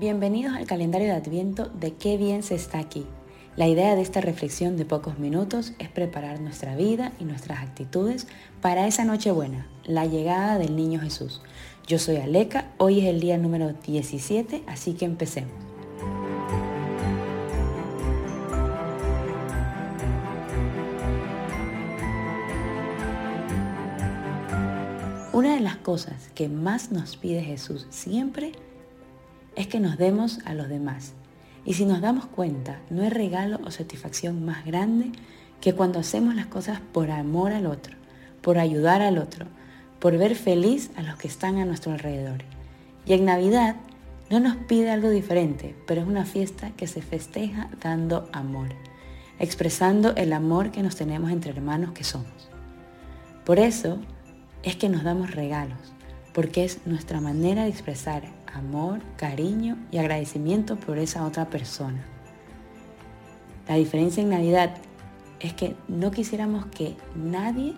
[0.00, 3.04] Bienvenidos al calendario de Adviento de Qué bien se está aquí.
[3.54, 8.26] La idea de esta reflexión de pocos minutos es preparar nuestra vida y nuestras actitudes
[8.62, 11.42] para esa noche buena, la llegada del niño Jesús.
[11.86, 15.52] Yo soy Aleca, hoy es el día número 17, así que empecemos.
[25.34, 28.69] Una de las cosas que más nos pide Jesús siempre es
[29.54, 31.12] que nos demos a los demás.
[31.64, 35.12] Y si nos damos cuenta, no hay regalo o satisfacción más grande
[35.60, 37.94] que cuando hacemos las cosas por amor al otro,
[38.40, 39.46] por ayudar al otro,
[39.98, 42.42] por ver feliz a los que están a nuestro alrededor.
[43.06, 43.76] Y en Navidad
[44.30, 48.68] no nos pide algo diferente, pero es una fiesta que se festeja dando amor,
[49.38, 52.48] expresando el amor que nos tenemos entre hermanos que somos.
[53.44, 53.98] Por eso
[54.62, 55.92] es que nos damos regalos,
[56.32, 58.22] porque es nuestra manera de expresar
[58.54, 62.04] amor, cariño y agradecimiento por esa otra persona.
[63.68, 64.76] La diferencia en Navidad
[65.40, 67.74] es que no quisiéramos que nadie,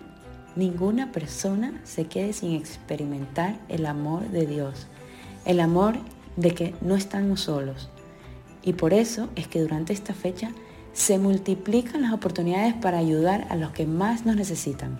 [0.57, 4.87] ninguna persona se quede sin experimentar el amor de Dios,
[5.45, 5.97] el amor
[6.37, 7.91] de que no estamos solos.
[8.63, 10.53] Y por eso es que durante esta fecha
[10.93, 14.99] se multiplican las oportunidades para ayudar a los que más nos necesitan.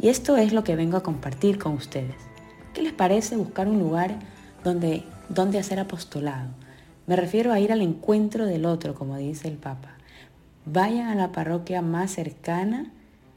[0.00, 2.29] Y esto es lo que vengo a compartir con ustedes.
[2.74, 4.16] ¿Qué les parece buscar un lugar
[4.62, 6.50] donde, donde hacer apostolado?
[7.08, 9.96] Me refiero a ir al encuentro del otro, como dice el Papa.
[10.66, 12.92] Vayan a la parroquia más cercana,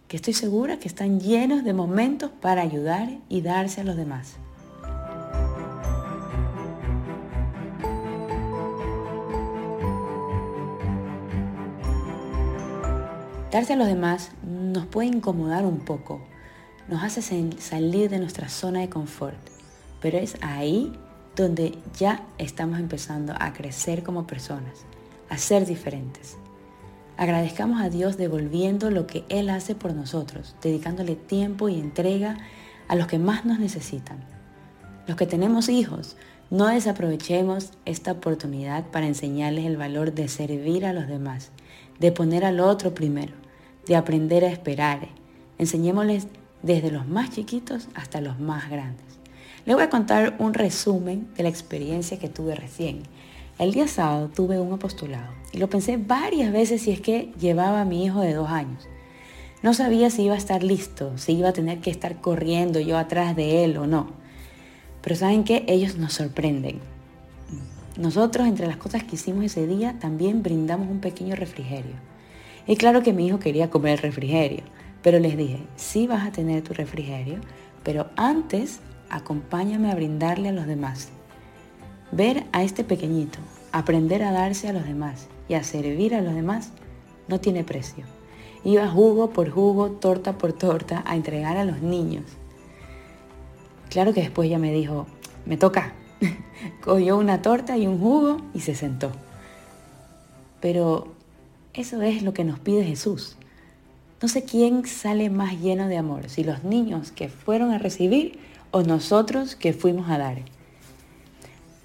[0.08, 4.36] que estoy segura que están llenos de momentos para ayudar y darse a los demás.
[13.52, 16.22] Darse a los demás nos puede incomodar un poco,
[16.88, 17.22] nos hace
[17.60, 19.38] salir de nuestra zona de confort,
[20.02, 20.94] pero es ahí
[21.36, 24.86] donde ya estamos empezando a crecer como personas,
[25.30, 26.38] a ser diferentes.
[27.18, 32.38] Agradezcamos a Dios devolviendo lo que Él hace por nosotros, dedicándole tiempo y entrega
[32.88, 34.18] a los que más nos necesitan.
[35.08, 36.16] Los que tenemos hijos,
[36.50, 41.52] no desaprovechemos esta oportunidad para enseñarles el valor de servir a los demás,
[42.00, 43.34] de poner al otro primero,
[43.88, 45.08] de aprender a esperar.
[45.58, 46.28] Enseñémosles
[46.64, 49.06] desde los más chiquitos hasta los más grandes.
[49.66, 53.04] Les voy a contar un resumen de la experiencia que tuve recién.
[53.60, 57.82] El día sábado tuve un apostolado y lo pensé varias veces si es que llevaba
[57.82, 58.88] a mi hijo de dos años.
[59.62, 62.98] No sabía si iba a estar listo, si iba a tener que estar corriendo yo
[62.98, 64.08] atrás de él o no.
[65.02, 66.80] Pero saben que ellos nos sorprenden.
[67.96, 71.96] Nosotros entre las cosas que hicimos ese día también brindamos un pequeño refrigerio.
[72.68, 74.64] Y claro que mi hijo quería comer el refrigerio,
[75.04, 77.40] pero les dije, sí vas a tener tu refrigerio,
[77.84, 81.10] pero antes acompáñame a brindarle a los demás.
[82.12, 83.40] Ver a este pequeñito,
[83.72, 86.72] aprender a darse a los demás y a servir a los demás
[87.28, 88.06] no tiene precio.
[88.64, 92.24] Iba jugo por jugo, torta por torta a entregar a los niños.
[93.90, 95.06] Claro que después ya me dijo,
[95.46, 95.94] me toca.
[96.84, 99.12] Cogió una torta y un jugo y se sentó.
[100.62, 101.08] Pero
[101.74, 103.38] eso es lo que nos pide Jesús.
[104.24, 108.40] No sé quién sale más lleno de amor, si los niños que fueron a recibir
[108.72, 110.38] o nosotros que fuimos a dar.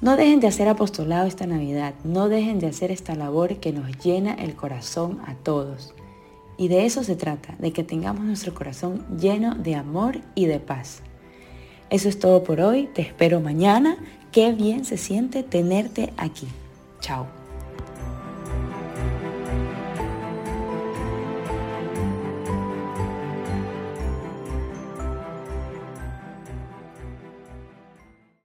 [0.00, 3.91] No dejen de hacer apostolado esta Navidad, no dejen de hacer esta labor que nos
[4.04, 5.94] llena el corazón a todos.
[6.56, 10.60] Y de eso se trata, de que tengamos nuestro corazón lleno de amor y de
[10.60, 11.03] paz.
[11.91, 13.97] Eso es todo por hoy, te espero mañana.
[14.31, 16.47] Qué bien se siente tenerte aquí.
[17.00, 17.47] Chao.